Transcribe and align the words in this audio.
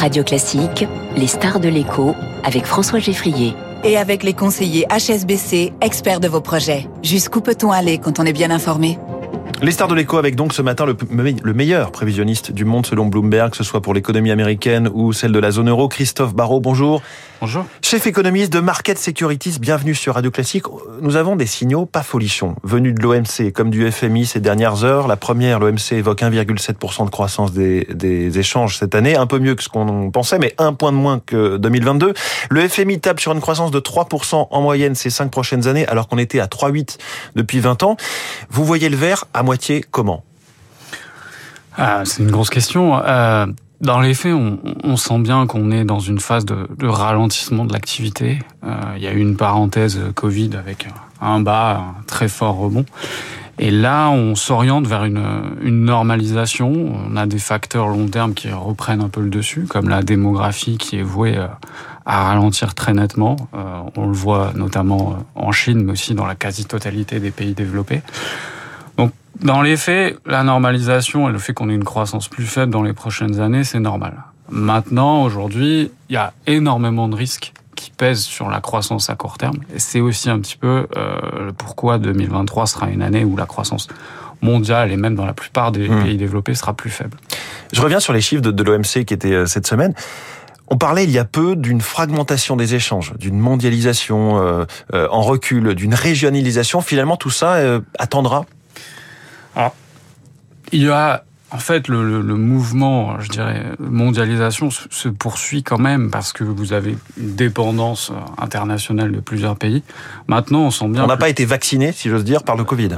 Radio 0.00 0.24
Classique, 0.24 0.86
les 1.14 1.26
stars 1.26 1.60
de 1.60 1.68
l'écho 1.68 2.14
avec 2.42 2.64
François 2.64 3.00
Geffrier. 3.00 3.52
Et 3.84 3.98
avec 3.98 4.22
les 4.22 4.32
conseillers 4.32 4.86
HSBC, 4.88 5.74
experts 5.82 6.20
de 6.20 6.28
vos 6.28 6.40
projets. 6.40 6.88
Jusqu'où 7.02 7.42
peut-on 7.42 7.70
aller 7.70 7.98
quand 7.98 8.18
on 8.18 8.24
est 8.24 8.32
bien 8.32 8.50
informé? 8.50 8.98
Les 9.60 9.72
stars 9.72 9.88
de 9.88 9.94
l'écho 9.94 10.16
avec 10.16 10.36
donc 10.36 10.54
ce 10.54 10.62
matin 10.62 10.86
le, 10.86 10.96
le, 11.42 11.52
meilleur 11.52 11.92
prévisionniste 11.92 12.50
du 12.50 12.64
monde 12.64 12.86
selon 12.86 13.08
Bloomberg, 13.08 13.50
que 13.50 13.58
ce 13.58 13.64
soit 13.64 13.82
pour 13.82 13.92
l'économie 13.92 14.30
américaine 14.30 14.88
ou 14.94 15.12
celle 15.12 15.32
de 15.32 15.38
la 15.38 15.50
zone 15.50 15.68
euro, 15.68 15.86
Christophe 15.88 16.34
Barrault, 16.34 16.60
bonjour. 16.60 17.02
Bonjour. 17.40 17.64
Chef 17.80 18.06
économiste 18.06 18.52
de 18.52 18.60
Market 18.60 18.98
Securities, 18.98 19.60
bienvenue 19.60 19.94
sur 19.94 20.16
Radio 20.16 20.30
Classique. 20.30 20.64
Nous 21.00 21.16
avons 21.16 21.36
des 21.36 21.46
signaux 21.46 21.86
pas 21.86 22.02
folichons, 22.02 22.54
venus 22.64 22.94
de 22.94 23.00
l'OMC 23.00 23.50
comme 23.54 23.70
du 23.70 23.90
FMI 23.90 24.26
ces 24.26 24.40
dernières 24.40 24.84
heures. 24.84 25.08
La 25.08 25.16
première, 25.16 25.58
l'OMC 25.58 25.92
évoque 25.92 26.20
1,7% 26.20 27.06
de 27.06 27.10
croissance 27.10 27.54
des, 27.54 27.86
des, 27.94 28.38
échanges 28.38 28.76
cette 28.76 28.94
année, 28.94 29.16
un 29.16 29.26
peu 29.26 29.38
mieux 29.38 29.54
que 29.54 29.62
ce 29.62 29.70
qu'on 29.70 30.10
pensait, 30.10 30.38
mais 30.38 30.54
un 30.58 30.74
point 30.74 30.92
de 30.92 30.98
moins 30.98 31.18
que 31.18 31.56
2022. 31.56 32.12
Le 32.50 32.68
FMI 32.68 33.00
tape 33.00 33.20
sur 33.20 33.32
une 33.32 33.40
croissance 33.40 33.70
de 33.70 33.80
3% 33.80 34.48
en 34.50 34.60
moyenne 34.60 34.94
ces 34.94 35.08
cinq 35.08 35.30
prochaines 35.30 35.66
années, 35.66 35.86
alors 35.86 36.08
qu'on 36.08 36.18
était 36.18 36.40
à 36.40 36.46
3,8 36.46 36.98
depuis 37.36 37.60
20 37.60 37.82
ans. 37.84 37.96
Vous 38.50 38.66
voyez 38.66 38.90
le 38.90 38.96
vert 38.96 39.24
à 39.32 39.42
moitié 39.42 39.82
comment? 39.90 40.24
Ah, 41.78 42.02
C'est 42.04 42.22
une 42.22 42.30
grosse 42.30 42.50
question. 42.50 43.02
Euh 43.02 43.46
dans 43.80 44.00
les 44.00 44.14
faits, 44.14 44.34
on, 44.34 44.58
on 44.84 44.96
sent 44.96 45.18
bien 45.20 45.46
qu'on 45.46 45.70
est 45.70 45.84
dans 45.84 46.00
une 46.00 46.20
phase 46.20 46.44
de, 46.44 46.68
de 46.76 46.86
ralentissement 46.86 47.64
de 47.64 47.72
l'activité. 47.72 48.38
Euh, 48.64 48.74
il 48.96 49.02
y 49.02 49.06
a 49.06 49.12
eu 49.12 49.20
une 49.20 49.36
parenthèse 49.36 50.00
Covid 50.14 50.50
avec 50.56 50.86
un 51.20 51.40
bas, 51.40 51.78
un 51.78 52.02
très 52.06 52.28
fort 52.28 52.56
rebond. 52.56 52.84
Et 53.58 53.70
là, 53.70 54.08
on 54.08 54.34
s'oriente 54.36 54.86
vers 54.86 55.04
une, 55.04 55.22
une, 55.60 55.84
normalisation. 55.84 56.72
On 56.72 57.16
a 57.16 57.26
des 57.26 57.38
facteurs 57.38 57.88
long 57.88 58.08
terme 58.08 58.32
qui 58.32 58.50
reprennent 58.50 59.02
un 59.02 59.10
peu 59.10 59.20
le 59.20 59.28
dessus, 59.28 59.66
comme 59.68 59.90
la 59.90 60.02
démographie 60.02 60.78
qui 60.78 60.98
est 60.98 61.02
vouée 61.02 61.36
euh, 61.36 61.46
à 62.06 62.24
ralentir 62.24 62.74
très 62.74 62.94
nettement. 62.94 63.36
Euh, 63.54 63.82
on 63.96 64.06
le 64.06 64.12
voit 64.12 64.52
notamment 64.54 65.24
en 65.34 65.52
Chine, 65.52 65.84
mais 65.84 65.92
aussi 65.92 66.14
dans 66.14 66.26
la 66.26 66.34
quasi-totalité 66.34 67.20
des 67.20 67.30
pays 67.30 67.52
développés. 67.52 68.00
Dans 69.42 69.62
les 69.62 69.76
faits, 69.76 70.18
la 70.26 70.42
normalisation 70.42 71.28
et 71.28 71.32
le 71.32 71.38
fait 71.38 71.54
qu'on 71.54 71.70
ait 71.70 71.74
une 71.74 71.84
croissance 71.84 72.28
plus 72.28 72.44
faible 72.44 72.72
dans 72.72 72.82
les 72.82 72.92
prochaines 72.92 73.40
années, 73.40 73.64
c'est 73.64 73.80
normal. 73.80 74.14
Maintenant, 74.50 75.22
aujourd'hui, 75.22 75.90
il 76.08 76.12
y 76.12 76.16
a 76.16 76.32
énormément 76.46 77.08
de 77.08 77.16
risques 77.16 77.52
qui 77.74 77.90
pèsent 77.90 78.22
sur 78.22 78.50
la 78.50 78.60
croissance 78.60 79.08
à 79.08 79.14
court 79.14 79.38
terme. 79.38 79.58
Et 79.74 79.78
c'est 79.78 80.00
aussi 80.00 80.28
un 80.28 80.40
petit 80.40 80.56
peu 80.56 80.86
euh, 80.96 81.52
pourquoi 81.56 81.98
2023 81.98 82.66
sera 82.66 82.90
une 82.90 83.00
année 83.00 83.24
où 83.24 83.36
la 83.36 83.46
croissance 83.46 83.88
mondiale 84.42 84.90
et 84.90 84.96
même 84.96 85.14
dans 85.14 85.26
la 85.26 85.32
plupart 85.32 85.72
des 85.72 85.88
mmh. 85.88 86.02
pays 86.02 86.16
développés 86.16 86.54
sera 86.54 86.74
plus 86.74 86.90
faible. 86.90 87.16
Je 87.72 87.80
reviens 87.80 88.00
sur 88.00 88.12
les 88.12 88.20
chiffres 88.20 88.42
de, 88.42 88.50
de 88.50 88.62
l'OMC 88.62 89.04
qui 89.06 89.14
étaient 89.14 89.32
euh, 89.32 89.46
cette 89.46 89.66
semaine. 89.66 89.94
On 90.72 90.76
parlait 90.76 91.02
il 91.02 91.10
y 91.10 91.18
a 91.18 91.24
peu 91.24 91.56
d'une 91.56 91.80
fragmentation 91.80 92.54
des 92.54 92.76
échanges, 92.76 93.12
d'une 93.18 93.40
mondialisation 93.40 94.40
euh, 94.40 94.64
euh, 94.94 95.08
en 95.10 95.20
recul, 95.20 95.74
d'une 95.74 95.94
régionalisation. 95.94 96.80
Finalement, 96.80 97.16
tout 97.16 97.30
ça 97.30 97.54
euh, 97.54 97.80
attendra 97.98 98.46
alors, 99.56 99.74
il 100.72 100.82
y 100.82 100.88
a 100.88 101.24
en 101.52 101.58
fait, 101.58 101.88
le, 101.88 102.22
le, 102.22 102.36
mouvement, 102.36 103.18
je 103.18 103.28
dirais, 103.28 103.64
mondialisation 103.80 104.70
se 104.70 105.08
poursuit 105.08 105.64
quand 105.64 105.78
même 105.78 106.10
parce 106.10 106.32
que 106.32 106.44
vous 106.44 106.72
avez 106.72 106.96
une 107.18 107.34
dépendance 107.34 108.12
internationale 108.38 109.10
de 109.10 109.18
plusieurs 109.18 109.56
pays. 109.56 109.82
Maintenant, 110.28 110.60
on 110.60 110.70
sent 110.70 110.88
bien. 110.88 111.04
On 111.04 111.08
n'a 111.08 111.16
pas 111.16 111.28
été 111.28 111.44
vacciné, 111.44 111.90
si 111.90 112.08
j'ose 112.08 112.24
dire, 112.24 112.44
par 112.44 112.56
le 112.56 112.62
Covid. 112.62 112.90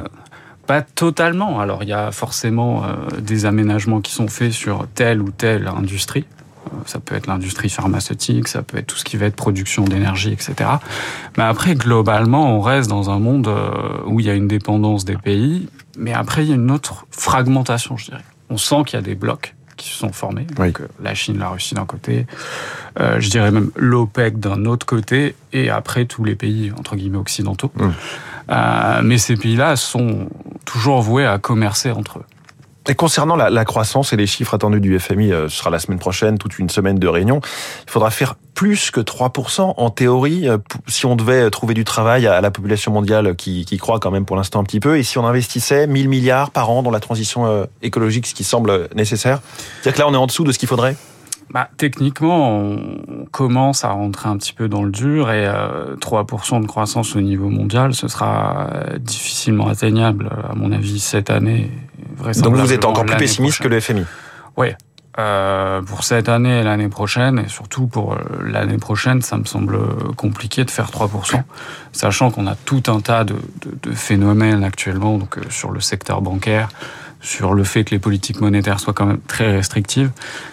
Pas 0.66 0.82
totalement. 0.82 1.60
Alors, 1.60 1.82
il 1.82 1.88
y 1.88 1.94
a 1.94 2.12
forcément 2.12 2.84
euh, 2.84 3.20
des 3.20 3.46
aménagements 3.46 4.02
qui 4.02 4.12
sont 4.12 4.28
faits 4.28 4.52
sur 4.52 4.86
telle 4.94 5.22
ou 5.22 5.30
telle 5.30 5.66
industrie. 5.66 6.26
Ça 6.86 7.00
peut 7.00 7.14
être 7.14 7.26
l'industrie 7.26 7.68
pharmaceutique, 7.68 8.48
ça 8.48 8.62
peut 8.62 8.78
être 8.78 8.86
tout 8.86 8.96
ce 8.96 9.04
qui 9.04 9.16
va 9.16 9.26
être 9.26 9.36
production 9.36 9.84
d'énergie, 9.84 10.32
etc. 10.32 10.54
Mais 11.36 11.44
après, 11.44 11.74
globalement, 11.74 12.56
on 12.56 12.60
reste 12.60 12.88
dans 12.88 13.10
un 13.10 13.18
monde 13.18 13.48
euh, 13.48 13.70
où 14.06 14.20
il 14.20 14.26
y 14.26 14.30
a 14.30 14.34
une 14.34 14.48
dépendance 14.48 15.04
des 15.04 15.16
pays, 15.16 15.68
mais 15.96 16.12
après, 16.12 16.44
il 16.44 16.48
y 16.48 16.52
a 16.52 16.56
une 16.56 16.70
autre 16.70 17.06
fragmentation, 17.10 17.96
je 17.96 18.06
dirais. 18.06 18.24
On 18.50 18.56
sent 18.56 18.82
qu'il 18.86 18.98
y 18.98 19.02
a 19.02 19.04
des 19.04 19.14
blocs 19.14 19.54
qui 19.76 19.88
se 19.88 19.96
sont 19.96 20.12
formés. 20.12 20.46
Oui. 20.58 20.72
Donc, 20.72 20.82
la 21.02 21.14
Chine, 21.14 21.38
la 21.38 21.48
Russie 21.48 21.74
d'un 21.74 21.86
côté, 21.86 22.26
euh, 23.00 23.20
je 23.20 23.30
dirais 23.30 23.50
même 23.50 23.70
l'OPEC 23.76 24.38
d'un 24.38 24.64
autre 24.64 24.86
côté, 24.86 25.34
et 25.52 25.70
après 25.70 26.04
tous 26.04 26.24
les 26.24 26.34
pays, 26.34 26.72
entre 26.78 26.96
guillemets, 26.96 27.18
occidentaux. 27.18 27.72
Mmh. 27.74 27.88
Euh, 28.50 29.00
mais 29.04 29.18
ces 29.18 29.36
pays-là 29.36 29.76
sont 29.76 30.28
toujours 30.64 31.00
voués 31.00 31.26
à 31.26 31.38
commercer 31.38 31.90
entre 31.90 32.18
eux. 32.18 32.24
Et 32.88 32.94
concernant 32.94 33.36
la, 33.36 33.64
croissance 33.64 34.12
et 34.12 34.16
les 34.16 34.26
chiffres 34.26 34.54
attendus 34.54 34.80
du 34.80 34.98
FMI, 34.98 35.32
euh, 35.32 35.48
ce 35.48 35.56
sera 35.56 35.70
la 35.70 35.78
semaine 35.78 36.00
prochaine, 36.00 36.36
toute 36.38 36.58
une 36.58 36.68
semaine 36.68 36.98
de 36.98 37.06
réunion. 37.06 37.40
Il 37.86 37.90
faudra 37.90 38.10
faire 38.10 38.34
plus 38.54 38.90
que 38.90 39.00
3% 39.00 39.74
en 39.76 39.90
théorie 39.90 40.48
euh, 40.48 40.58
si 40.86 41.06
on 41.06 41.16
devait 41.16 41.48
trouver 41.50 41.74
du 41.74 41.84
travail 41.84 42.26
à 42.26 42.40
la 42.40 42.50
population 42.50 42.92
mondiale 42.92 43.36
qui, 43.36 43.64
qui 43.64 43.76
croît 43.78 43.98
quand 43.98 44.10
même 44.10 44.24
pour 44.24 44.36
l'instant 44.36 44.60
un 44.60 44.64
petit 44.64 44.80
peu. 44.80 44.98
Et 44.98 45.02
si 45.02 45.18
on 45.18 45.26
investissait 45.26 45.86
1000 45.86 46.08
milliards 46.08 46.50
par 46.50 46.70
an 46.70 46.82
dans 46.82 46.90
la 46.90 47.00
transition 47.00 47.46
euh, 47.46 47.64
écologique, 47.82 48.26
ce 48.26 48.34
qui 48.34 48.44
semble 48.44 48.88
nécessaire. 48.94 49.40
C'est-à-dire 49.80 49.94
que 49.94 49.98
là, 50.00 50.08
on 50.08 50.14
est 50.14 50.18
en 50.18 50.26
dessous 50.26 50.44
de 50.44 50.52
ce 50.52 50.58
qu'il 50.58 50.68
faudrait? 50.68 50.96
Bah, 51.50 51.68
techniquement, 51.76 52.60
on 52.60 53.26
commence 53.30 53.84
à 53.84 53.90
rentrer 53.90 54.28
un 54.28 54.38
petit 54.38 54.54
peu 54.54 54.68
dans 54.68 54.82
le 54.82 54.90
dur 54.90 55.30
et 55.30 55.46
euh, 55.46 55.96
3% 55.96 56.62
de 56.62 56.66
croissance 56.66 57.14
au 57.14 57.20
niveau 57.20 57.48
mondial, 57.48 57.94
ce 57.94 58.08
sera 58.08 58.70
difficilement 58.98 59.68
atteignable, 59.68 60.30
à 60.48 60.54
mon 60.54 60.72
avis, 60.72 60.98
cette 60.98 61.30
année. 61.30 61.70
Donc 62.42 62.56
vous 62.56 62.72
êtes 62.72 62.84
encore 62.84 63.04
plus 63.04 63.16
pessimiste 63.16 63.58
prochaine. 63.58 63.70
que 63.70 63.74
le 63.74 63.80
FMI 63.80 64.04
Oui. 64.56 64.68
Euh, 65.18 65.82
pour 65.82 66.04
cette 66.04 66.30
année 66.30 66.60
et 66.60 66.62
l'année 66.62 66.88
prochaine, 66.88 67.38
et 67.38 67.48
surtout 67.48 67.86
pour 67.86 68.16
l'année 68.42 68.78
prochaine, 68.78 69.20
ça 69.20 69.36
me 69.36 69.44
semble 69.44 69.78
compliqué 70.16 70.64
de 70.64 70.70
faire 70.70 70.90
3%, 70.90 71.42
sachant 71.92 72.30
qu'on 72.30 72.46
a 72.46 72.54
tout 72.54 72.82
un 72.86 73.00
tas 73.00 73.24
de, 73.24 73.34
de, 73.34 73.90
de 73.90 73.94
phénomènes 73.94 74.64
actuellement 74.64 75.18
donc, 75.18 75.36
euh, 75.36 75.42
sur 75.50 75.70
le 75.70 75.80
secteur 75.80 76.22
bancaire, 76.22 76.70
sur 77.22 77.54
le 77.54 77.64
fait 77.64 77.84
que 77.84 77.92
les 77.92 77.98
politiques 77.98 78.40
monétaires 78.40 78.80
soient 78.80 78.92
quand 78.92 79.06
même 79.06 79.20
très 79.26 79.52
restrictives, 79.52 80.10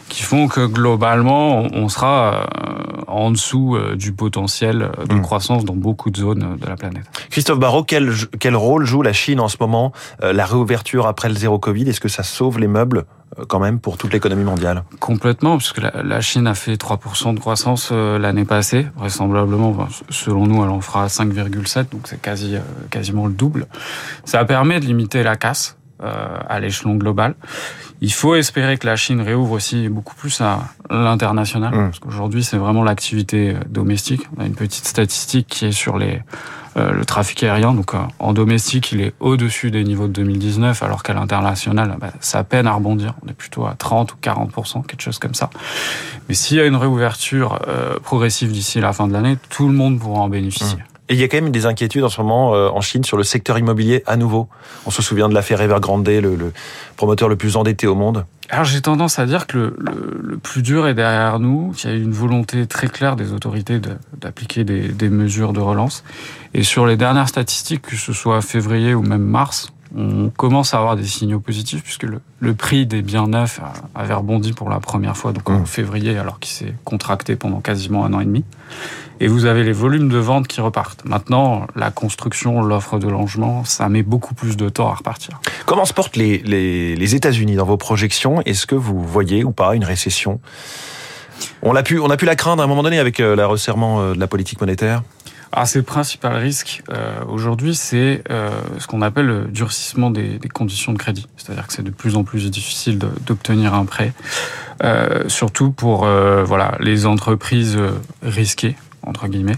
qui 0.07 0.24
font 0.24 0.47
que 0.47 0.66
globalement, 0.66 1.68
on 1.74 1.90
sera 1.90 2.47
en 3.07 3.31
dessous 3.31 3.78
du 3.96 4.13
potentiel 4.13 4.91
de 5.07 5.16
mmh. 5.16 5.22
croissance 5.22 5.66
dans 5.66 5.75
beaucoup 5.75 6.12
de 6.12 6.18
zones 6.18 6.57
de 6.57 6.66
la 6.68 6.75
planète. 6.75 7.06
Christophe 7.30 7.59
Barrault, 7.59 7.84
quel, 7.84 8.12
quel 8.40 8.56
rôle 8.56 8.85
joue 8.85 9.02
la 9.02 9.13
Chine 9.13 9.40
en 9.40 9.47
ce 9.47 9.57
moment 9.59 9.91
La 10.22 10.46
réouverture 10.46 11.07
après 11.07 11.30
le 11.30 11.35
zéro 11.35 11.59
Covid, 11.59 11.90
est-ce 11.90 12.00
que 12.00 12.07
ça 12.07 12.24
sauve 12.24 12.59
les 12.59 12.68
meubles 12.68 13.06
quand 13.47 13.59
même 13.59 13.80
pour 13.80 13.97
toute 13.97 14.13
l'économie 14.13 14.44
mondiale? 14.44 14.84
Complètement, 15.00 15.57
puisque 15.57 15.80
la, 15.80 16.03
la, 16.03 16.22
Chine 16.22 16.47
a 16.47 16.56
fait 16.56 16.74
3% 16.74 17.34
de 17.34 17.40
croissance 17.40 17.91
l'année 17.91 18.46
passée, 18.46 18.88
vraisemblablement, 18.96 19.88
selon 20.09 20.46
nous, 20.46 20.63
elle 20.63 20.69
en 20.69 20.81
fera 20.81 21.07
5,7, 21.07 21.90
donc 21.91 22.01
c'est 22.06 22.22
quasi, 22.22 22.56
quasiment 22.90 23.28
le 23.28 23.34
double. 23.34 23.68
Ça 24.25 24.46
permet 24.46 24.80
de 24.80 24.86
limiter 24.86 25.24
la 25.24 25.36
casse 25.36 25.78
euh, 25.78 25.78
à 26.01 26.59
l'échelon 26.59 26.95
global. 26.95 27.35
Il 28.01 28.13
faut 28.13 28.35
espérer 28.35 28.77
que 28.77 28.87
la 28.87 28.95
Chine 28.95 29.21
réouvre 29.21 29.51
aussi 29.51 29.89
beaucoup 29.89 30.15
plus 30.15 30.39
à 30.39 30.59
l'international, 30.89 31.73
mmh. 31.73 31.85
parce 31.87 31.99
qu'aujourd'hui 31.99 32.43
c'est 32.43 32.57
vraiment 32.57 32.83
l'activité 32.83 33.55
domestique. 33.67 34.21
On 34.38 34.41
a 34.41 34.45
une 34.45 34.55
petite 34.55 34.85
statistique 34.85 35.47
qui 35.47 35.65
est 35.65 35.71
sur 35.71 35.97
les 35.97 36.21
euh, 36.77 36.91
le 36.91 37.03
trafic 37.03 37.43
aérien. 37.43 37.73
Donc 37.73 37.93
euh, 37.93 37.97
en 38.19 38.31
domestique, 38.31 38.91
il 38.91 39.01
est 39.01 39.13
au-dessus 39.19 39.71
des 39.71 39.83
niveaux 39.83 40.07
de 40.07 40.13
2019, 40.13 40.83
alors 40.83 41.01
qu'à 41.01 41.13
l'international, 41.13 41.97
bah, 41.99 42.11
ça 42.19 42.43
peine 42.43 42.67
à 42.67 42.73
rebondir. 42.73 43.15
On 43.25 43.29
est 43.29 43.33
plutôt 43.33 43.65
à 43.65 43.73
30 43.73 44.13
ou 44.13 44.15
40 44.21 44.51
quelque 44.88 45.01
chose 45.01 45.17
comme 45.17 45.33
ça. 45.33 45.49
Mais 46.27 46.35
s'il 46.35 46.57
y 46.57 46.59
a 46.59 46.65
une 46.65 46.75
réouverture 46.75 47.59
euh, 47.67 47.97
progressive 47.99 48.51
d'ici 48.51 48.79
la 48.79 48.93
fin 48.93 49.07
de 49.07 49.13
l'année, 49.13 49.38
tout 49.49 49.67
le 49.67 49.73
monde 49.73 49.99
pourra 49.99 50.21
en 50.21 50.29
bénéficier. 50.29 50.77
Mmh. 50.77 50.88
Et 51.09 51.15
il 51.15 51.19
y 51.19 51.23
a 51.23 51.27
quand 51.27 51.37
même 51.37 51.51
des 51.51 51.65
inquiétudes 51.65 52.03
en 52.03 52.09
ce 52.09 52.21
moment 52.21 52.53
euh, 52.53 52.69
en 52.69 52.81
Chine 52.81 53.03
sur 53.03 53.17
le 53.17 53.23
secteur 53.23 53.57
immobilier 53.57 54.03
à 54.05 54.15
nouveau. 54.15 54.47
On 54.85 54.91
se 54.91 55.01
souvient 55.01 55.27
de 55.27 55.33
l'affaire 55.33 55.59
Evergrande, 55.59 56.07
le, 56.07 56.53
promoteur 56.97 57.27
le 57.27 57.35
plus 57.35 57.57
endetté 57.57 57.87
au 57.87 57.95
monde. 57.95 58.25
Alors 58.49 58.63
j'ai 58.63 58.81
tendance 58.81 59.17
à 59.17 59.25
dire 59.25 59.47
que 59.47 59.75
le, 59.79 60.38
plus 60.38 60.61
dur 60.61 60.88
est 60.88 60.94
derrière 60.94 61.39
nous, 61.39 61.71
qu'il 61.71 61.89
y 61.89 61.94
a 61.94 61.95
une 61.95 62.11
volonté 62.11 62.67
très 62.67 62.88
claire 62.88 63.15
des 63.15 63.33
autorités 63.33 63.81
d'appliquer 64.17 64.63
de, 64.63 64.73
des, 64.73 64.88
des 64.89 65.09
mesures 65.09 65.51
de 65.51 65.59
relance. 65.59 66.03
Et 66.53 66.63
sur 66.63 66.85
les 66.85 66.95
dernières 66.95 67.27
statistiques, 67.27 67.81
que 67.81 67.95
ce 67.95 68.13
soit 68.13 68.41
février 68.41 68.94
ou 68.94 69.01
même 69.01 69.23
mars, 69.23 69.71
on 69.97 70.30
commence 70.30 70.74
à 70.74 70.77
avoir 70.77 70.95
des 70.95 71.06
signaux 71.06 71.39
positifs 71.39 71.83
puisque 71.83 72.03
le, 72.03 72.21
le 72.39 72.53
prix 72.53 72.86
des 72.86 73.01
biens 73.01 73.27
neufs 73.27 73.59
avait 73.95 74.13
rebondi 74.13 74.53
pour 74.53 74.69
la 74.69 74.80
première 74.80 75.18
fois 75.18 75.31
donc 75.31 75.50
en 75.50 75.59
mmh. 75.59 75.65
février 75.65 76.18
alors 76.18 76.39
qu'il 76.39 76.51
s'est 76.51 76.74
contracté 76.83 77.36
pendant 77.36 77.59
quasiment 77.59 78.06
un 78.06 78.13
an 78.13 78.19
et 78.19 78.25
demi. 78.25 78.44
Et 79.19 79.27
vous 79.27 79.45
avez 79.45 79.63
les 79.63 79.74
volumes 79.74 80.07
de 80.07 80.18
vente 80.18 80.47
qui 80.47 80.62
repartent. 80.62 81.03
Maintenant, 81.03 81.68
la 81.75 81.91
construction, 81.91 82.62
l'offre 82.62 83.00
de 83.00 83.09
logement, 83.09 83.65
ça 83.65 83.89
met 83.89 84.01
beaucoup 84.03 84.33
plus 84.33 84.56
de 84.56 84.69
temps 84.69 84.89
à 84.89 84.94
repartir. 84.94 85.41
Comment 85.65 85.83
se 85.83 85.94
portent 85.94 86.15
les, 86.15 86.38
les, 86.38 86.95
les 86.95 87.15
États-Unis 87.15 87.56
dans 87.56 87.65
vos 87.65 87.75
projections? 87.75 88.41
Est-ce 88.44 88.65
que 88.65 88.75
vous 88.75 89.03
voyez 89.03 89.44
ou 89.44 89.51
pas 89.51 89.75
une 89.75 89.83
récession? 89.83 90.39
On 91.62 91.75
a, 91.75 91.83
pu, 91.83 92.00
on 92.00 92.09
a 92.09 92.15
pu 92.15 92.25
la 92.25 92.38
craindre 92.38 92.62
à 92.62 92.65
un 92.65 92.68
moment 92.68 92.83
donné 92.83 93.00
avec 93.00 93.19
le 93.19 93.45
resserrement 93.45 94.13
de 94.13 94.19
la 94.19 94.27
politique 94.27 94.62
monétaire 94.62 95.03
alors, 95.51 95.68
c'est 95.68 95.80
le 95.80 95.84
principal 95.86 96.36
risque 96.36 96.84
euh, 96.90 97.24
aujourd'hui, 97.28 97.74
c'est 97.74 98.24
euh, 98.30 98.51
ce 98.78 98.86
qu'on 98.88 99.01
appelle 99.01 99.25
le 99.25 99.46
durcissement 99.46 100.12
des, 100.12 100.38
des 100.38 100.48
conditions 100.50 100.94
de 100.94 100.98
crédit. 101.00 101.28
C'est-à-dire 101.38 101.66
que 101.66 101.74
c'est 101.74 101.84
de 101.84 101.90
plus 101.90 102.16
en 102.16 102.24
plus 102.24 102.50
difficile 102.51 103.00
d'obtenir 103.25 103.74
un 103.74 103.86
prêt. 103.86 104.13
euh, 104.84 105.28
surtout 105.28 105.72
pour 105.72 106.06
euh, 106.06 106.44
voilà 106.44 106.78
les 106.80 107.06
entreprises 107.06 107.75
euh, 107.78 107.92
risquées 108.24 108.75
entre 109.04 109.28
guillemets. 109.28 109.57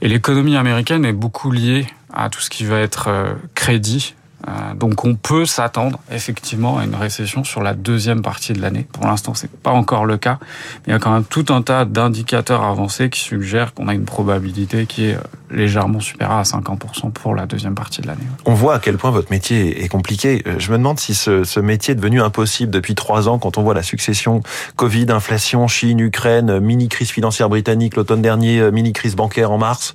Et 0.00 0.08
l'économie 0.08 0.56
américaine 0.56 1.04
est 1.04 1.12
beaucoup 1.12 1.50
liée 1.50 1.86
à 2.12 2.30
tout 2.30 2.40
ce 2.40 2.50
qui 2.50 2.64
va 2.64 2.78
être 2.78 3.08
euh, 3.08 3.34
crédit. 3.54 4.14
Euh, 4.48 4.74
donc 4.74 5.04
on 5.04 5.14
peut 5.14 5.46
s'attendre 5.46 5.98
effectivement 6.10 6.78
à 6.78 6.84
une 6.84 6.94
récession 6.94 7.44
sur 7.44 7.62
la 7.62 7.74
deuxième 7.74 8.22
partie 8.22 8.52
de 8.52 8.60
l'année. 8.60 8.86
Pour 8.92 9.06
l'instant, 9.06 9.34
c'est 9.34 9.50
pas 9.50 9.70
encore 9.70 10.06
le 10.06 10.16
cas, 10.16 10.38
mais 10.40 10.88
il 10.88 10.90
y 10.92 10.94
a 10.94 10.98
quand 10.98 11.12
même 11.12 11.24
tout 11.24 11.46
un 11.50 11.62
tas 11.62 11.84
d'indicateurs 11.84 12.62
avancés 12.62 13.10
qui 13.10 13.20
suggèrent 13.20 13.74
qu'on 13.74 13.88
a 13.88 13.94
une 13.94 14.04
probabilité 14.04 14.86
qui 14.86 15.06
est 15.06 15.14
euh, 15.14 15.20
légèrement 15.50 16.00
supérieure 16.00 16.38
à 16.38 16.42
50% 16.42 17.12
pour 17.12 17.34
la 17.34 17.46
deuxième 17.46 17.74
partie 17.74 18.00
de 18.00 18.06
l'année. 18.06 18.22
On 18.44 18.54
voit 18.54 18.74
à 18.74 18.78
quel 18.78 18.96
point 18.96 19.10
votre 19.10 19.30
métier 19.30 19.84
est 19.84 19.88
compliqué. 19.88 20.42
Euh, 20.46 20.58
Je 20.58 20.72
me 20.72 20.78
demande 20.78 20.98
si 20.98 21.14
ce, 21.14 21.44
ce 21.44 21.60
métier 21.60 21.92
est 21.92 21.96
devenu 21.96 22.22
impossible 22.22 22.70
depuis 22.70 22.94
trois 22.94 23.28
ans 23.28 23.38
quand 23.38 23.58
on 23.58 23.62
voit 23.62 23.74
la 23.74 23.82
succession 23.82 24.42
Covid, 24.76 25.06
inflation, 25.10 25.68
Chine, 25.68 26.00
Ukraine, 26.00 26.60
mini-crise 26.60 27.10
financière 27.10 27.48
britannique 27.48 27.96
l'automne 27.96 28.22
dernier, 28.22 28.70
mini-crise 28.70 29.16
bancaire 29.16 29.50
en 29.50 29.58
mars. 29.58 29.94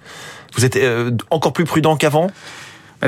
Vous 0.55 0.65
êtes 0.65 0.77
encore 1.31 1.53
plus 1.53 1.65
prudent 1.65 1.95
qu'avant? 1.95 2.29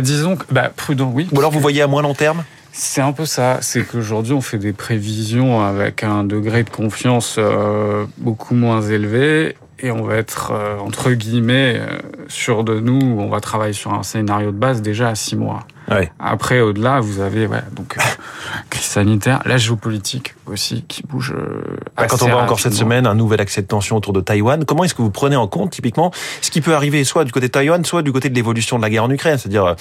Disons 0.02 0.36
que 0.36 0.46
bah, 0.52 0.72
prudent, 0.76 1.12
oui. 1.14 1.28
Ou 1.32 1.40
alors 1.40 1.52
vous 1.52 1.60
voyez 1.60 1.82
à 1.82 1.88
moins 1.88 2.02
long 2.02 2.14
terme 2.14 2.44
C'est 2.72 3.02
un 3.02 3.12
peu 3.12 3.26
ça. 3.26 3.60
C'est 3.62 3.84
qu'aujourd'hui, 3.84 4.34
on 4.34 4.42
fait 4.42 4.58
des 4.58 4.74
prévisions 4.74 5.64
avec 5.64 6.04
un 6.04 6.24
degré 6.24 6.64
de 6.64 6.70
confiance 6.70 7.36
euh, 7.38 8.06
beaucoup 8.18 8.56
moins 8.56 8.82
élevé. 8.82 9.56
Et 9.80 9.92
on 9.92 10.04
va 10.04 10.16
être, 10.16 10.52
euh, 10.54 10.78
entre 10.80 11.12
guillemets, 11.12 11.76
euh, 11.78 11.98
sûr 12.30 12.64
de 12.64 12.80
nous. 12.80 13.18
On 13.20 13.28
va 13.30 13.42
travailler 13.42 13.74
sur 13.74 13.94
un 13.94 14.04
scénario 14.04 14.52
de 14.52 14.58
base 14.58 14.82
déjà 14.82 15.10
à 15.10 15.16
six 15.16 15.36
mois. 15.36 15.68
Ouais. 15.92 16.12
Après, 16.18 16.62
au-delà, 16.62 17.02
vous 17.02 17.20
avez 17.20 17.46
ouais, 17.46 17.62
donc 17.74 17.98
euh, 17.98 18.02
crise 18.70 18.86
sanitaire, 18.86 19.42
la 19.46 19.58
géopolitique 19.58 20.34
aussi 20.46 20.84
qui 20.88 21.04
bouge. 21.04 21.34
euh, 21.38 21.62
Bah, 21.98 22.08
Quand 22.08 22.16
assez 22.16 22.24
on 22.26 22.30
voit 22.30 22.42
encore 22.42 22.60
cette 22.62 22.74
semaine 22.74 23.06
un 23.06 23.16
nouvel 23.16 23.42
accès 23.42 23.62
de 23.62 23.68
tension 23.68 23.98
autour 23.98 24.14
de 24.14 24.22
Taïwan, 24.22 24.64
comment 24.66 24.86
est-ce 24.86 24.96
que 24.96 25.02
vous 25.02 25.12
prenez 25.12 25.36
en 25.36 25.48
compte 25.48 25.72
typiquement 25.72 26.12
ce 26.42 26.50
qui 26.52 26.62
peut 26.62 26.74
arriver 26.74 27.04
soit 27.04 27.26
du 27.26 27.32
côté 27.34 27.48
de 27.48 27.52
Taïwan, 27.52 27.84
soit 27.84 28.02
du 28.02 28.12
côté 28.14 28.30
de 28.30 28.36
l'évolution 28.36 28.78
de 28.78 28.82
la 28.82 28.90
guerre 28.90 29.04
en 29.04 29.12
Ukraine, 29.12 29.38
c'est-à-dire 29.38 29.66
euh, 29.66 29.74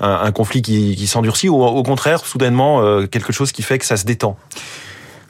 un, 0.00 0.20
un 0.24 0.32
conflit 0.32 0.62
qui, 0.62 0.96
qui 0.96 1.06
s'endurcit 1.06 1.48
ou 1.50 1.62
au 1.62 1.82
contraire 1.82 2.24
soudainement 2.24 2.80
euh, 2.80 3.06
quelque 3.06 3.32
chose 3.32 3.52
qui 3.52 3.62
fait 3.62 3.78
que 3.78 3.84
ça 3.84 3.96
se 3.98 4.06
détend? 4.06 4.36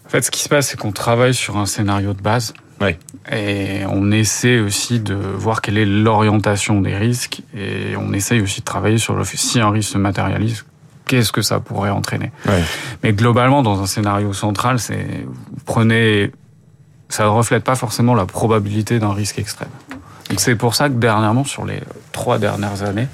En 0.06 0.08
fait, 0.08 0.22
ce 0.22 0.30
qui 0.30 0.40
se 0.40 0.48
passe, 0.48 0.68
c'est 0.68 0.78
qu'on 0.78 0.92
travaille 0.92 1.34
sur 1.34 1.56
un 1.56 1.66
scénario 1.66 2.12
de 2.12 2.22
base. 2.22 2.54
Ouais. 2.84 2.98
Et 3.32 3.84
on 3.86 4.12
essaie 4.12 4.60
aussi 4.60 5.00
de 5.00 5.14
voir 5.14 5.60
quelle 5.60 5.78
est 5.78 5.86
l'orientation 5.86 6.80
des 6.80 6.96
risques. 6.96 7.42
Et 7.56 7.96
on 7.96 8.12
essaye 8.12 8.40
aussi 8.40 8.60
de 8.60 8.64
travailler 8.64 8.98
sur 8.98 9.14
le 9.14 9.24
fait 9.24 9.36
si 9.36 9.60
un 9.60 9.70
risque 9.70 9.90
se 9.90 9.98
matérialise, 9.98 10.64
qu'est-ce 11.06 11.32
que 11.32 11.42
ça 11.42 11.60
pourrait 11.60 11.90
entraîner. 11.90 12.32
Ouais. 12.46 12.62
Mais 13.02 13.12
globalement, 13.12 13.62
dans 13.62 13.80
un 13.82 13.86
scénario 13.86 14.32
central, 14.32 14.78
c'est 14.78 15.24
vous 15.26 15.64
prenez, 15.64 16.32
ça 17.08 17.24
ne 17.24 17.28
reflète 17.28 17.64
pas 17.64 17.76
forcément 17.76 18.14
la 18.14 18.26
probabilité 18.26 18.98
d'un 18.98 19.12
risque 19.12 19.38
extrême. 19.38 19.70
Donc 20.30 20.40
c'est 20.40 20.56
pour 20.56 20.74
ça 20.74 20.88
que 20.88 20.94
dernièrement, 20.94 21.44
sur 21.44 21.64
les 21.64 21.80
trois 22.12 22.38
dernières 22.38 22.82
années, 22.82 23.08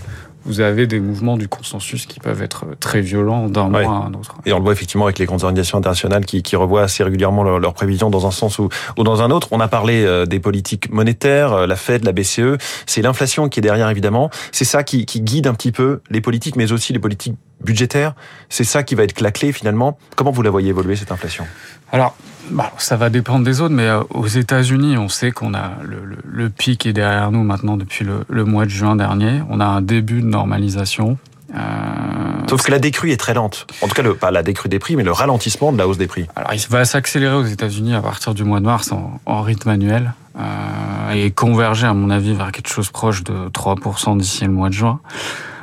vous 0.44 0.60
avez 0.60 0.86
des 0.86 1.00
mouvements 1.00 1.36
du 1.36 1.48
consensus 1.48 2.06
qui 2.06 2.18
peuvent 2.20 2.42
être 2.42 2.64
très 2.80 3.00
violents 3.00 3.48
d'un 3.48 3.72
Ouais. 3.72 3.84
mois 3.84 3.96
à 3.96 4.06
un 4.06 4.14
autre. 4.14 4.36
Et 4.46 4.52
on 4.52 4.58
le 4.58 4.62
voit 4.64 4.72
effectivement 4.72 5.04
avec 5.04 5.18
les 5.18 5.26
grandes 5.26 5.42
organisations 5.44 5.78
internationales 5.78 6.24
qui, 6.24 6.42
qui 6.42 6.56
revoient 6.56 6.82
assez 6.82 7.02
régulièrement 7.04 7.42
leurs 7.58 7.74
prévisions 7.74 8.10
dans 8.10 8.26
un 8.26 8.30
sens 8.30 8.58
ou, 8.58 8.68
ou 8.98 9.04
dans 9.04 9.22
un 9.22 9.30
autre. 9.30 9.48
On 9.50 9.60
a 9.60 9.68
parlé 9.68 10.04
euh, 10.04 10.26
des 10.26 10.40
politiques 10.40 10.90
monétaires, 10.90 11.52
euh, 11.52 11.66
la 11.66 11.76
Fed, 11.76 12.04
la 12.04 12.12
BCE. 12.12 12.56
C'est 12.86 13.02
l'inflation 13.02 13.48
qui 13.48 13.60
est 13.60 13.62
derrière 13.62 13.88
évidemment. 13.90 14.30
C'est 14.52 14.64
ça 14.64 14.82
qui, 14.82 15.06
qui 15.06 15.20
guide 15.20 15.46
un 15.46 15.54
petit 15.54 15.72
peu 15.72 16.00
les 16.10 16.20
politiques, 16.20 16.56
mais 16.56 16.72
aussi 16.72 16.92
les 16.92 16.98
politiques 16.98 17.36
budgétaires. 17.62 18.14
C'est 18.48 18.64
ça 18.64 18.82
qui 18.82 18.94
va 18.94 19.04
être 19.04 19.20
la 19.20 19.30
clé 19.30 19.52
finalement. 19.52 19.98
Comment 20.16 20.30
vous 20.30 20.42
la 20.42 20.50
voyez 20.50 20.70
évoluer 20.70 20.96
cette 20.96 21.12
inflation? 21.12 21.46
Alors, 21.92 22.16
bah, 22.50 22.72
ça 22.78 22.96
va 22.96 23.10
dépendre 23.10 23.44
des 23.44 23.60
autres, 23.60 23.74
mais 23.74 23.86
euh, 23.86 24.02
aux 24.10 24.26
États-Unis, 24.26 24.96
on 24.96 25.08
sait 25.08 25.30
qu'on 25.32 25.54
a 25.54 25.72
le, 25.82 26.04
le, 26.04 26.18
le 26.24 26.50
pic 26.50 26.86
est 26.86 26.92
derrière 26.92 27.30
nous 27.30 27.42
maintenant 27.42 27.76
depuis 27.76 28.04
le, 28.04 28.24
le 28.28 28.44
mois 28.44 28.64
de 28.64 28.70
juin 28.70 28.96
dernier. 28.96 29.42
On 29.50 29.60
a 29.60 29.66
un 29.66 29.82
début 29.82 30.20
de 30.20 30.26
normalisation. 30.26 31.18
Euh, 31.54 31.58
Sauf 32.48 32.62
que 32.62 32.70
la 32.70 32.78
décrue 32.78 33.10
est 33.10 33.16
très 33.16 33.34
lente. 33.34 33.66
En 33.82 33.88
tout 33.88 33.94
cas, 33.94 34.02
le, 34.02 34.14
pas 34.14 34.30
la 34.30 34.42
décrue 34.42 34.68
des 34.68 34.78
prix, 34.78 34.96
mais 34.96 35.02
le 35.02 35.12
ralentissement 35.12 35.72
de 35.72 35.78
la 35.78 35.88
hausse 35.88 35.98
des 35.98 36.06
prix. 36.06 36.26
Alors, 36.36 36.54
il 36.54 36.60
va 36.68 36.84
s'accélérer 36.84 37.34
aux 37.34 37.44
États-Unis 37.44 37.94
à 37.94 38.00
partir 38.00 38.34
du 38.34 38.44
mois 38.44 38.60
de 38.60 38.66
mars 38.66 38.92
en, 38.92 39.20
en 39.26 39.42
rythme 39.42 39.68
annuel 39.70 40.12
euh, 40.38 41.12
et 41.12 41.30
converger, 41.32 41.86
à 41.86 41.94
mon 41.94 42.10
avis, 42.10 42.34
vers 42.34 42.52
quelque 42.52 42.68
chose 42.68 42.90
proche 42.90 43.24
de 43.24 43.48
3% 43.48 44.16
d'ici 44.16 44.44
le 44.44 44.52
mois 44.52 44.68
de 44.68 44.74
juin. 44.74 45.00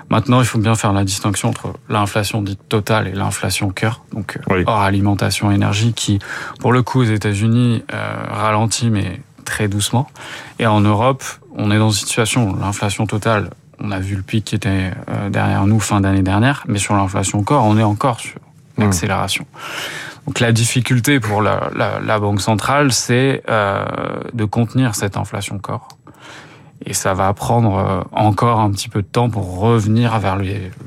Maintenant, 0.09 0.39
il 0.39 0.45
faut 0.45 0.57
bien 0.59 0.75
faire 0.75 0.94
la 0.94 1.04
distinction 1.04 1.50
entre 1.50 1.74
l'inflation 1.89 2.42
dite 2.42 2.62
totale 2.69 3.07
et 3.07 3.12
l'inflation 3.12 3.69
cœur, 3.71 4.01
donc 4.13 4.38
euh, 4.50 4.56
Oui. 4.56 4.63
hors 4.65 4.81
alimentation 4.81 5.51
énergie, 5.51 5.94
qui, 5.94 6.19
pour 6.59 6.71
le 6.71 6.81
coup, 6.81 7.01
aux 7.01 7.06
États-Unis, 7.06 7.83
euh, 7.94 8.24
ralentit, 8.31 8.89
mais 8.89 9.21
très 9.44 9.68
doucement. 9.68 10.07
Et 10.59 10.65
en 10.68 10.80
Europe, 10.80 11.24
on 11.56 11.71
est 11.71 11.77
dans 11.77 11.89
une 11.89 11.95
situation 11.95 12.50
où 12.50 12.57
l'inflation 12.57 13.06
totale, 13.06 13.50
on 13.80 13.92
a 13.92 14.00
vu 14.00 14.15
le 14.15 14.21
pic 14.21 14.45
qui 14.45 14.56
était 14.56 14.92
euh, 15.09 15.30
derrière 15.30 15.65
nous 15.65 15.80
fin 15.80 16.00
d'année 16.01 16.21
dernière, 16.24 16.63
mais 16.68 16.80
sur 16.80 16.95
l'inflation 16.95 17.44
corps, 17.44 17.65
on 17.65 17.77
est 17.77 17.83
encore 17.83 18.19
sur 18.19 18.38
une 18.77 18.86
Mm. 18.86 18.88
accélération. 18.88 19.45
Donc 20.27 20.39
la 20.39 20.51
difficulté 20.51 21.19
pour 21.19 21.42
la, 21.42 21.69
la, 21.75 22.00
la 22.00 22.19
Banque 22.19 22.42
centrale, 22.42 22.92
c'est 22.92 23.42
euh, 23.50 23.83
de 24.33 24.45
contenir 24.45 24.94
cette 24.95 25.18
inflation 25.18 25.57
corps. 25.57 25.88
Et 26.86 26.94
ça 26.94 27.14
va 27.14 27.34
prendre 27.34 27.76
euh, 27.78 28.02
encore 28.12 28.60
un 28.60 28.72
petit 28.72 28.90
peu 28.90 29.02
de 29.02 29.08
temps 29.08 29.30
pour 29.30 29.60
revenir 29.60 30.18
vers 30.20 30.38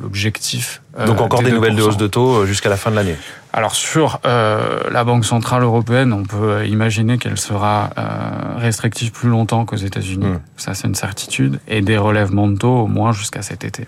l'objectif. 0.00 0.82
Euh, 0.98 1.06
Donc 1.06 1.20
encore 1.20 1.42
des 1.42 1.52
nouvelles 1.52 1.76
de 1.76 1.82
2%. 1.82 1.86
hausse 1.86 1.96
de 1.96 2.06
taux 2.06 2.34
euh, 2.34 2.46
jusqu'à 2.46 2.68
la 2.68 2.76
fin 2.76 2.90
de 2.90 2.96
l'année. 2.96 3.16
Alors 3.52 3.74
sur 3.74 4.20
euh, 4.26 4.80
la 4.90 5.04
Banque 5.04 5.24
centrale 5.24 5.62
européenne, 5.62 6.12
on 6.12 6.24
peut 6.24 6.66
imaginer 6.66 7.18
qu'elle 7.18 7.38
sera 7.38 7.90
euh, 7.98 8.58
restrictive 8.58 9.12
plus 9.12 9.28
longtemps 9.28 9.64
qu'aux 9.64 9.76
États-Unis. 9.76 10.26
Mm. 10.26 10.40
Ça, 10.56 10.74
c'est 10.74 10.86
une 10.86 10.94
certitude. 10.94 11.60
Et 11.68 11.80
des 11.80 11.96
relèvements 11.96 12.48
de 12.48 12.56
taux 12.56 12.82
au 12.82 12.86
moins 12.86 13.12
jusqu'à 13.12 13.42
cet 13.42 13.64
été. 13.64 13.86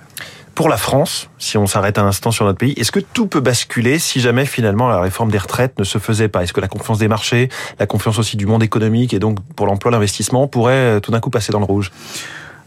Pour 0.54 0.68
la 0.68 0.76
France, 0.76 1.30
si 1.38 1.56
on 1.56 1.66
s'arrête 1.66 1.98
un 1.98 2.06
instant 2.06 2.30
sur 2.30 2.44
notre 2.44 2.58
pays, 2.58 2.72
est-ce 2.72 2.92
que 2.92 3.00
tout 3.00 3.26
peut 3.26 3.40
basculer 3.40 3.98
si 3.98 4.20
jamais 4.20 4.44
finalement 4.44 4.88
la 4.88 5.00
réforme 5.00 5.30
des 5.30 5.38
retraites 5.38 5.78
ne 5.78 5.84
se 5.84 5.98
faisait 5.98 6.28
pas? 6.28 6.42
Est-ce 6.42 6.52
que 6.52 6.60
la 6.60 6.68
confiance 6.68 6.98
des 6.98 7.08
marchés, 7.08 7.48
la 7.78 7.86
confiance 7.86 8.18
aussi 8.18 8.36
du 8.36 8.46
monde 8.46 8.62
économique 8.62 9.14
et 9.14 9.18
donc 9.18 9.38
pour 9.56 9.66
l'emploi, 9.66 9.90
l'investissement 9.90 10.46
pourrait 10.48 11.00
tout 11.00 11.10
d'un 11.10 11.20
coup 11.20 11.30
passer 11.30 11.52
dans 11.52 11.58
le 11.58 11.64
rouge? 11.64 11.90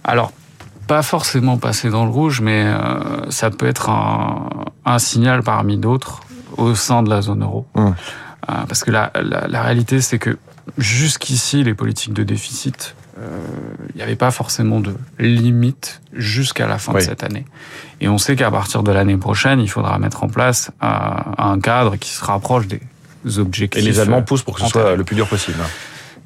Alors, 0.03 0.31
pas 0.87 1.01
forcément 1.03 1.57
passer 1.57 1.89
dans 1.89 2.05
le 2.05 2.11
rouge, 2.11 2.41
mais 2.41 2.63
euh, 2.65 3.29
ça 3.31 3.49
peut 3.49 3.67
être 3.67 3.89
un, 3.89 4.49
un 4.85 4.99
signal 4.99 5.43
parmi 5.43 5.77
d'autres 5.77 6.21
au 6.57 6.75
sein 6.75 7.03
de 7.03 7.09
la 7.09 7.21
zone 7.21 7.43
euro. 7.43 7.65
Euh, 7.77 7.91
parce 8.67 8.83
que 8.83 8.91
la, 8.91 9.11
la, 9.21 9.47
la 9.47 9.61
réalité, 9.63 10.01
c'est 10.01 10.19
que 10.19 10.37
jusqu'ici, 10.77 11.63
les 11.63 11.73
politiques 11.73 12.13
de 12.13 12.23
déficit, 12.23 12.95
euh, 13.19 13.39
il 13.93 13.97
n'y 13.97 14.01
avait 14.03 14.15
pas 14.15 14.31
forcément 14.31 14.79
de 14.79 14.93
limite 15.19 16.01
jusqu'à 16.13 16.67
la 16.67 16.77
fin 16.77 16.91
Oui. 16.93 16.99
de 17.01 17.05
cette 17.05 17.23
année. 17.23 17.45
Et 18.01 18.07
on 18.09 18.17
sait 18.17 18.35
qu'à 18.35 18.51
partir 18.51 18.83
de 18.83 18.91
l'année 18.91 19.17
prochaine, 19.17 19.59
il 19.59 19.69
faudra 19.69 19.97
mettre 19.99 20.23
en 20.23 20.27
place 20.27 20.69
un, 20.81 21.23
un 21.37 21.59
cadre 21.59 21.95
qui 21.95 22.09
se 22.09 22.23
rapproche 22.23 22.67
des 22.67 22.81
Et 23.27 23.37
objectifs. 23.39 23.83
les 23.83 23.99
Allemands 23.99 24.17
euh, 24.17 24.21
poussent 24.21 24.43
pour 24.43 24.55
que 24.55 24.61
ce 24.61 24.67
soit 24.67 24.95
le 24.95 25.03
plus 25.03 25.15
dur 25.15 25.27
possible. 25.27 25.57
hein. 25.61 25.67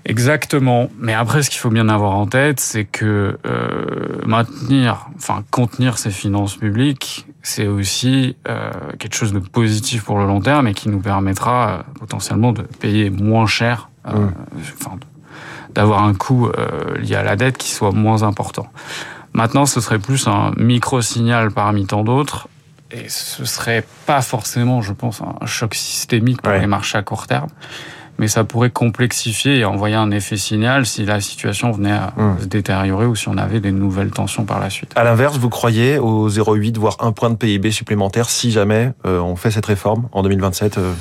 Exactement. 0.09 0.89
Mais 0.99 1.13
après, 1.13 1.43
ce 1.43 1.49
qu'il 1.49 1.59
faut 1.59 1.69
bien 1.69 1.87
avoir 1.89 2.15
en 2.15 2.25
tête, 2.25 2.59
c'est 2.59 2.85
que 2.85 3.37
euh, 3.45 4.21
maintenir, 4.25 5.07
enfin 5.15 5.43
contenir 5.51 5.97
ses 5.97 6.11
finances 6.11 6.55
publiques, 6.55 7.27
c'est 7.43 7.67
aussi 7.67 8.35
euh, 8.47 8.71
quelque 8.97 9.15
chose 9.15 9.31
de 9.33 9.39
positif 9.39 10.03
pour 10.03 10.17
le 10.19 10.25
long 10.25 10.41
terme 10.41 10.67
et 10.67 10.73
qui 10.73 10.89
nous 10.89 10.99
permettra 10.99 11.69
euh, 11.69 11.81
potentiellement 11.99 12.51
de 12.51 12.63
payer 12.63 13.09
moins 13.09 13.45
cher, 13.45 13.89
euh, 14.07 14.11
Mm. 14.13 14.31
enfin, 14.81 14.97
d'avoir 15.75 16.03
un 16.03 16.13
coût 16.15 16.47
euh, 16.47 16.97
lié 16.97 17.15
à 17.15 17.23
la 17.23 17.35
dette 17.35 17.57
qui 17.57 17.69
soit 17.69 17.91
moins 17.91 18.23
important. 18.23 18.67
Maintenant, 19.33 19.67
ce 19.67 19.79
serait 19.79 19.99
plus 19.99 20.27
un 20.27 20.51
micro-signal 20.57 21.51
parmi 21.51 21.85
tant 21.85 22.03
d'autres. 22.03 22.47
Et 22.91 23.07
ce 23.07 23.45
serait 23.45 23.85
pas 24.07 24.21
forcément, 24.23 24.81
je 24.81 24.93
pense, 24.93 25.21
un 25.21 25.45
choc 25.45 25.75
systémique 25.75 26.41
pour 26.41 26.51
Ouais. 26.51 26.59
les 26.61 26.65
marchés 26.65 26.97
à 26.97 27.03
court 27.03 27.27
terme 27.27 27.49
mais 28.19 28.27
ça 28.27 28.43
pourrait 28.43 28.69
complexifier 28.69 29.59
et 29.59 29.65
envoyer 29.65 29.95
un 29.95 30.11
effet 30.11 30.37
signal 30.37 30.85
si 30.85 31.05
la 31.05 31.21
situation 31.21 31.71
venait 31.71 31.93
à 31.93 32.13
Hum. 32.17 32.37
se 32.39 32.45
détériorer 32.45 33.05
ou 33.05 33.15
si 33.15 33.29
on 33.29 33.37
avait 33.37 33.59
des 33.61 33.71
nouvelles 33.71 34.11
tensions 34.11 34.43
par 34.43 34.59
la 34.59 34.69
suite. 34.69 34.91
À 34.95 35.03
l'inverse, 35.03 35.37
vous 35.37 35.49
croyez 35.49 35.97
au 35.97 36.29
0,8 36.29 36.77
voire 36.77 36.97
un 36.99 37.11
point 37.13 37.29
de 37.29 37.35
PIB 37.35 37.71
supplémentaire 37.71 38.29
si 38.29 38.51
jamais 38.51 38.91
euh, 39.05 39.19
on 39.19 39.35
fait 39.35 39.51
cette 39.51 39.65
réforme 39.65 40.09
en 40.11 40.21
2027 40.21 40.77
euh, 40.77 40.91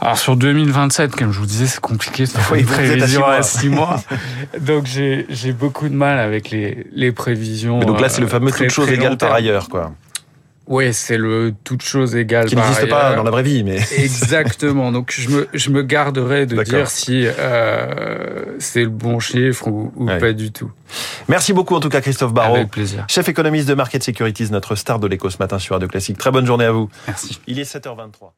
Alors 0.00 0.18
sur 0.18 0.36
2027, 0.36 1.16
comme 1.16 1.32
je 1.32 1.38
vous 1.40 1.46
disais, 1.46 1.66
c'est 1.66 1.80
compliqué, 1.80 2.26
c'est 2.26 2.38
Oui, 2.52 2.60
une 2.60 2.66
prévision 2.66 3.26
à 3.26 3.42
six 3.42 3.68
mois. 3.68 4.00
Donc 4.60 4.86
j'ai 4.86 5.52
beaucoup 5.52 5.88
de 5.88 5.94
mal 5.94 6.18
avec 6.18 6.50
les, 6.50 6.86
les 6.92 7.12
prévisions. 7.12 7.80
Mais 7.80 7.86
donc 7.86 8.00
là, 8.00 8.08
c'est 8.08 8.20
le 8.20 8.26
euh, 8.26 8.30
fameux 8.30 8.52
toute 8.52 8.70
chose 8.70 8.90
égale 8.90 9.16
par 9.16 9.32
ailleurs, 9.32 9.68
quoi. 9.68 9.92
Oui, 10.68 10.92
c'est 10.92 11.16
le 11.16 11.54
toute 11.64 11.82
chose 11.82 12.16
égale 12.16 12.46
Qui 12.46 12.56
n'existe 12.56 12.88
pas 12.88 13.14
dans 13.14 13.22
la 13.22 13.30
vraie 13.30 13.42
vie, 13.44 13.62
mais 13.62 13.76
Exactement. 13.98 14.90
Donc 14.92 15.12
je 15.16 15.28
me 15.28 15.48
je 15.54 15.70
me 15.70 15.82
garderai 15.82 16.46
de 16.46 16.60
dire 16.62 16.88
si 16.90 17.24
euh, 17.26 18.56
c'est 18.58 18.82
le 18.82 18.88
bon 18.88 19.20
chiffre 19.20 19.68
ou, 19.68 19.92
ou 19.96 20.06
Ouais. 20.06 20.18
pas 20.18 20.32
du 20.32 20.50
tout. 20.52 20.70
merci 21.28 21.52
beaucoup 21.52 21.74
en 21.74 21.80
tout 21.80 21.88
cas 21.88 22.00
Christophe 22.00 22.32
Barraud. 22.32 22.56
Avec 22.56 22.70
plaisir. 22.70 23.04
Chef 23.08 23.28
économiste 23.28 23.68
de 23.68 23.74
Market 23.74 24.02
Securities, 24.02 24.50
notre 24.50 24.74
star 24.74 24.98
de 24.98 25.06
l'éco 25.06 25.30
ce 25.30 25.38
matin 25.38 25.58
sur 25.58 25.74
Radio 25.74 25.88
Classique. 25.88 26.18
Très 26.18 26.30
bonne 26.30 26.46
journée 26.46 26.64
à 26.64 26.72
vous. 26.72 26.88
Merci. 27.06 27.40
Il 27.46 27.58
est 27.58 27.64
7h23. 27.74 28.30